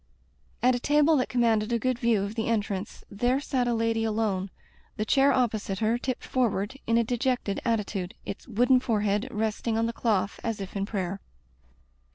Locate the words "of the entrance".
2.23-3.03